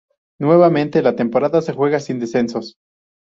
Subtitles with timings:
[0.39, 2.73] Nuevamente la temporada se juega sin descensos.